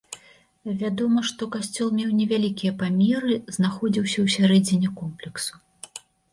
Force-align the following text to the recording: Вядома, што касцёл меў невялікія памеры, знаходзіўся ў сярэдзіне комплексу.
Вядома, 0.79 1.19
што 1.31 1.47
касцёл 1.55 1.91
меў 1.99 2.09
невялікія 2.23 2.73
памеры, 2.81 3.39
знаходзіўся 3.61 4.15
ў 4.25 4.37
сярэдзіне 4.39 4.89
комплексу. 4.99 5.53